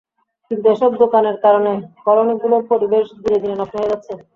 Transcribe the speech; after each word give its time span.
কিন্তু 0.51 0.65
এসব 0.71 0.91
দোকানের 1.01 1.37
কারণে 1.43 1.71
কলোনিগুলোর 2.05 2.63
পরিবেশ 2.71 3.05
দিনে 3.21 3.37
দিনে 3.41 3.55
নষ্ট 3.57 3.73
হয়ে 3.75 3.91
যাচ্ছে। 3.91 4.13